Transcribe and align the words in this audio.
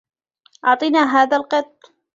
أعطنا 0.65 1.03
هذا 1.13 1.37
القط. 1.37 1.83